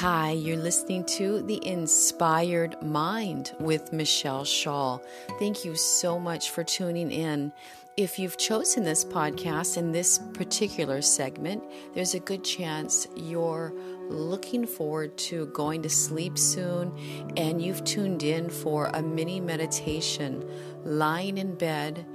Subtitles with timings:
[0.00, 4.98] Hi, you're listening to The Inspired Mind with Michelle Shaw.
[5.38, 7.52] Thank you so much for tuning in.
[7.98, 13.74] If you've chosen this podcast in this particular segment, there's a good chance you're
[14.08, 16.96] looking forward to going to sleep soon
[17.36, 20.48] and you've tuned in for a mini meditation
[20.82, 22.06] lying in bed.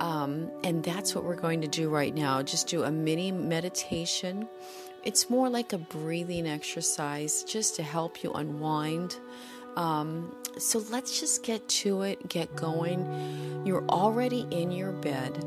[0.00, 2.42] Um, and that's what we're going to do right now.
[2.42, 4.48] Just do a mini meditation
[5.04, 9.16] it's more like a breathing exercise just to help you unwind.
[9.76, 13.62] Um, so let's just get to it, get going.
[13.64, 15.44] You're already in your bed,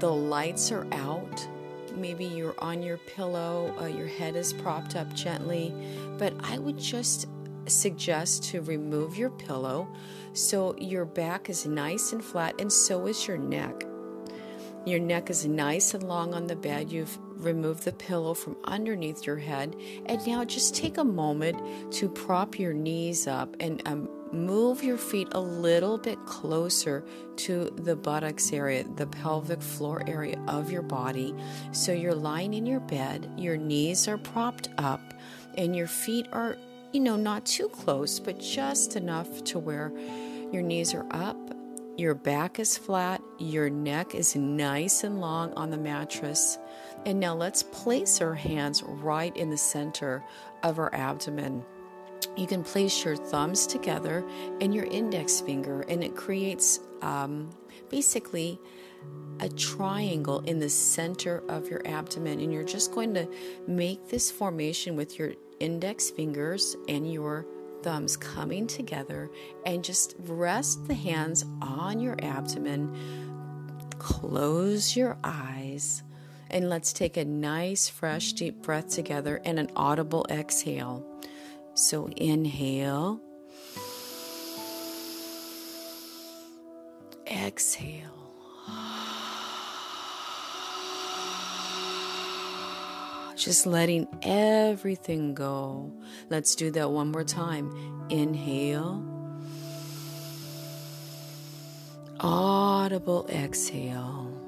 [0.00, 1.48] the lights are out.
[1.94, 5.72] Maybe you're on your pillow, uh, your head is propped up gently,
[6.18, 7.28] but I would just
[7.66, 9.88] suggest to remove your pillow
[10.32, 13.84] so your back is nice and flat, and so is your neck.
[14.84, 16.90] Your neck is nice and long on the bed.
[16.90, 19.76] You've removed the pillow from underneath your head.
[20.06, 24.96] And now just take a moment to prop your knees up and um, move your
[24.96, 27.04] feet a little bit closer
[27.36, 31.34] to the buttocks area, the pelvic floor area of your body.
[31.72, 35.14] So you're lying in your bed, your knees are propped up,
[35.56, 36.56] and your feet are,
[36.92, 39.92] you know, not too close, but just enough to where
[40.52, 41.36] your knees are up
[41.96, 46.58] your back is flat, your neck is nice and long on the mattress.
[47.06, 50.24] And now let's place our hands right in the center
[50.62, 51.64] of our abdomen.
[52.36, 54.24] You can place your thumbs together
[54.60, 57.50] and your index finger, and it creates um,
[57.90, 58.58] basically
[59.40, 62.40] a triangle in the center of your abdomen.
[62.40, 63.28] And you're just going to
[63.66, 67.46] make this formation with your index fingers and your
[67.82, 69.30] thumbs coming together
[69.66, 72.96] and just rest the hands on your abdomen.
[73.98, 76.02] Close your eyes
[76.50, 81.06] and let's take a nice, fresh, deep breath together and an audible exhale.
[81.74, 83.20] So inhale,
[87.26, 88.14] exhale.
[93.44, 95.92] just letting everything go.
[96.30, 98.06] Let's do that one more time.
[98.08, 99.04] Inhale,
[102.20, 104.43] audible exhale.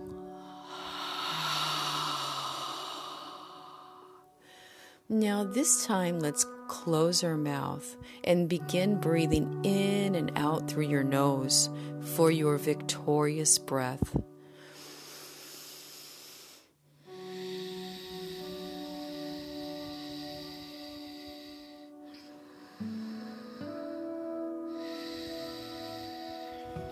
[5.09, 11.05] Now, this time, let's close our mouth and begin breathing in and out through your
[11.05, 11.71] nose
[12.17, 14.17] for your victorious breath.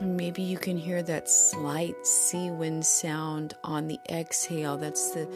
[0.00, 4.76] Maybe you can hear that slight sea wind sound on the exhale.
[4.76, 5.26] That's the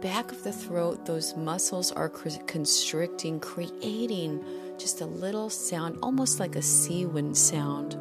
[0.00, 1.04] back of the throat.
[1.04, 4.44] Those muscles are constricting, creating
[4.78, 7.98] just a little sound, almost like a sea wind sound.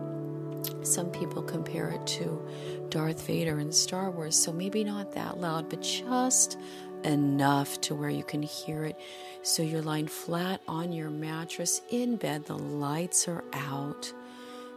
[0.81, 2.41] Some people compare it to
[2.89, 6.57] Darth Vader in Star Wars, so maybe not that loud, but just
[7.03, 8.97] enough to where you can hear it.
[9.41, 14.11] So you're lying flat on your mattress in bed, the lights are out.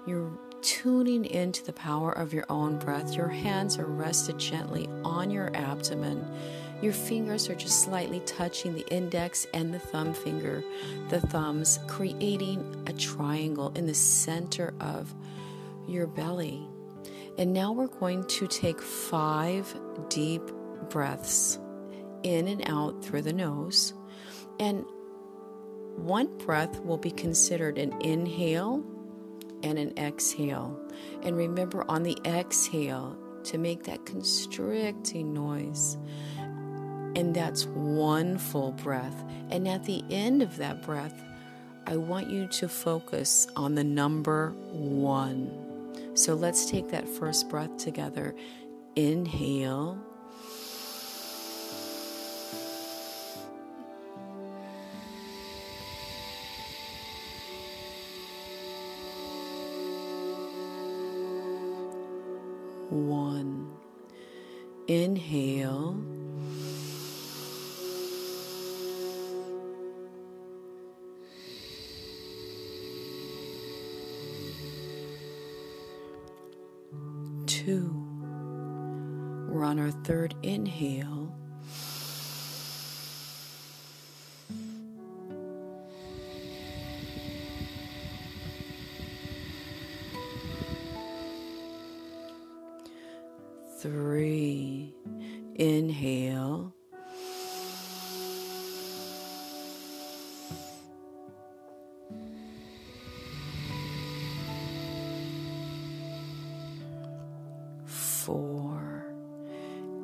[0.07, 3.17] You're tuning into the power of your own breath.
[3.17, 6.25] Your hands are rested gently on your abdomen.
[6.83, 10.65] Your fingers are just slightly touching the index and the thumb finger,
[11.11, 15.15] the thumbs, creating a triangle in the center of
[15.87, 16.69] your belly.
[17.39, 19.73] And now we're going to take five
[20.09, 20.43] deep
[20.91, 21.59] breaths
[22.25, 23.95] in and out through the nose.
[24.59, 24.85] And
[25.97, 28.85] one breath will be considered an inhale
[29.63, 30.79] and an exhale.
[31.23, 35.97] And remember on the exhale to make that constricting noise.
[37.15, 39.25] And that's one full breath.
[39.51, 41.23] And at the end of that breath,
[41.87, 45.51] I want you to focus on the number one.
[46.15, 48.35] So let's take that first breath together.
[48.97, 49.99] Inhale.
[62.93, 63.71] one.
[64.87, 65.97] Inhale.
[77.65, 77.95] Two.
[79.49, 81.33] We're on our third inhale.
[93.79, 94.95] three.
[95.57, 96.75] Inhale.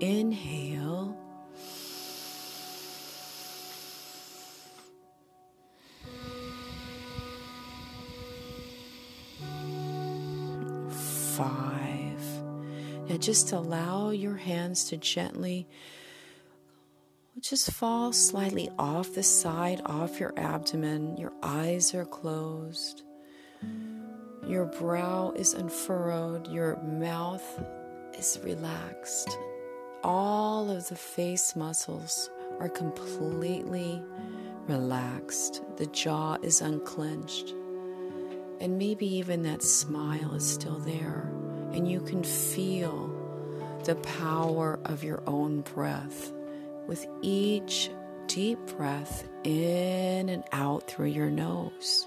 [0.08, 1.14] Inhale.
[11.37, 12.22] Five.
[13.06, 15.69] Now just allow your hands to gently
[17.40, 21.19] just fall slightly off the side, off your abdomen.
[21.19, 23.02] Your eyes are closed.
[24.46, 26.49] Your brow is unfurrowed.
[26.49, 27.62] Your mouth
[28.19, 29.37] is relaxed.
[30.05, 32.31] All of the face muscles
[32.61, 34.00] are completely
[34.69, 35.62] relaxed.
[35.77, 37.55] The jaw is unclenched.
[38.61, 41.33] And maybe even that smile is still there
[41.73, 43.15] and you can feel
[43.85, 46.33] the power of your own breath
[46.87, 47.91] with each
[48.27, 52.06] deep breath in and out through your nose.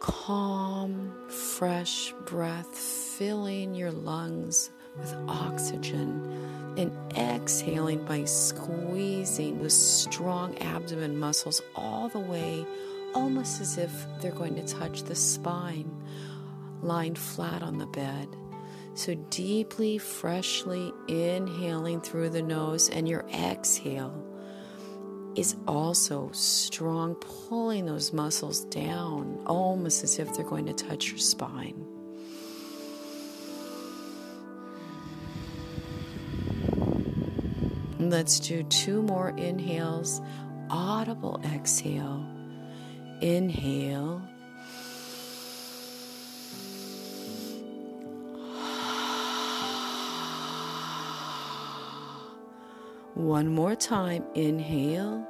[0.00, 11.18] Calm, fresh breath filling your lungs with oxygen and exhaling by squeezing the strong abdomen
[11.18, 12.64] muscles all the way,
[13.14, 15.90] almost as if they're going to touch the spine
[16.82, 18.28] lying flat on the bed.
[18.94, 24.24] So deeply, freshly inhaling through the nose, and your exhale
[25.36, 31.18] is also strong, pulling those muscles down, almost as if they're going to touch your
[31.18, 31.86] spine.
[38.08, 40.22] Let's do two more inhales,
[40.70, 42.24] audible exhale.
[43.20, 44.22] Inhale.
[53.12, 54.24] One more time.
[54.34, 55.28] Inhale.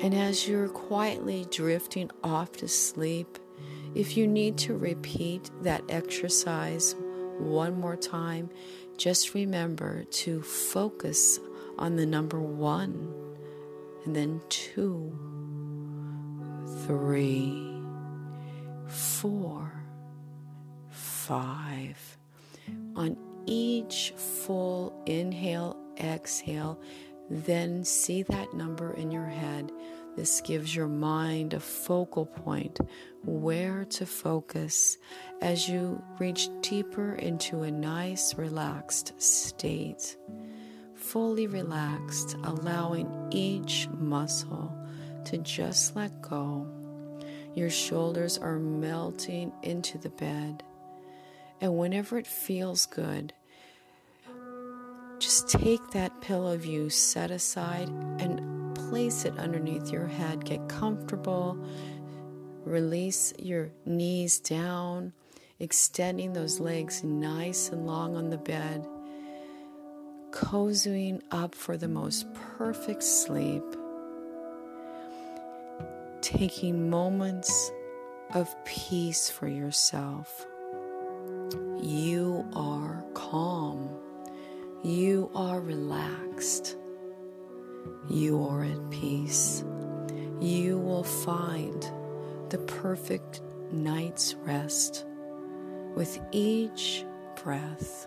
[0.00, 3.39] And as you're quietly drifting off to sleep,
[3.94, 6.94] if you need to repeat that exercise
[7.38, 8.50] one more time,
[8.96, 11.40] just remember to focus
[11.78, 13.12] on the number one,
[14.04, 15.12] and then two,
[16.86, 17.70] three
[18.90, 19.72] four,
[20.90, 22.18] five.
[22.96, 23.16] On
[23.46, 26.80] each full inhale, exhale,
[27.28, 29.70] then see that number in your head.
[30.20, 32.78] This gives your mind a focal point
[33.24, 34.98] where to focus
[35.40, 40.18] as you reach deeper into a nice, relaxed state.
[40.94, 44.70] Fully relaxed, allowing each muscle
[45.24, 46.68] to just let go
[47.54, 50.62] your shoulders are melting into the bed.
[51.62, 53.32] And whenever it feels good,
[55.18, 58.49] just take that pillow you set aside and
[58.90, 60.44] place it underneath your head.
[60.44, 61.56] Get comfortable.
[62.64, 65.12] Release your knees down,
[65.58, 68.86] extending those legs nice and long on the bed,
[70.30, 73.62] cozying up for the most perfect sleep
[76.20, 77.72] taking moments
[78.34, 80.46] of peace for yourself.
[81.80, 83.88] You are calm.
[84.82, 86.76] You are relaxed.
[88.08, 89.64] You are at peace.
[90.40, 91.82] You will find
[92.48, 95.04] the perfect night's rest
[95.94, 97.04] with each
[97.42, 98.06] breath.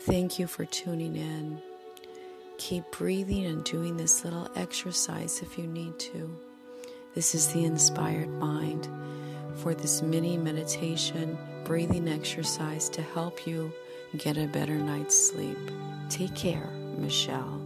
[0.00, 1.60] Thank you for tuning in.
[2.58, 6.34] Keep breathing and doing this little exercise if you need to.
[7.14, 8.88] This is the inspired mind
[9.56, 13.72] for this mini meditation breathing exercise to help you
[14.16, 15.58] get a better night's sleep.
[16.08, 17.65] Take care, Michelle.